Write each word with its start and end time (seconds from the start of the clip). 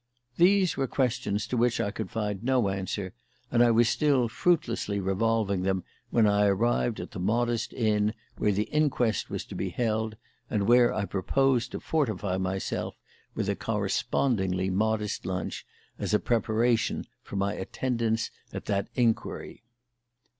These 0.37 0.77
were 0.77 0.87
questions 0.87 1.45
to 1.45 1.57
which 1.57 1.79
I 1.79 1.91
could 1.91 2.09
find 2.09 2.43
no 2.43 2.69
answer, 2.69 3.13
and 3.51 3.61
I 3.61 3.69
was 3.69 3.87
still 3.87 4.27
fruitlessly 4.27 4.99
revolving 4.99 5.61
them 5.61 5.83
when 6.09 6.25
I 6.25 6.47
arrived 6.47 6.99
at 6.99 7.11
the 7.11 7.19
modest 7.19 7.71
inn 7.71 8.15
where 8.35 8.51
the 8.51 8.63
inquest 8.71 9.29
was 9.29 9.45
to 9.45 9.53
be 9.53 9.69
held, 9.69 10.17
and 10.49 10.67
where 10.67 10.91
I 10.91 11.05
proposed 11.05 11.71
to 11.73 11.79
fortify 11.79 12.37
myself 12.37 12.95
with 13.35 13.47
a 13.47 13.55
correspondingly 13.55 14.71
modest 14.71 15.23
lunch 15.27 15.67
as 15.99 16.15
a 16.15 16.19
preparation 16.19 17.05
for 17.21 17.35
my 17.35 17.53
attendance 17.53 18.31
at 18.51 18.65
that 18.65 18.87
inquiry. 18.95 19.61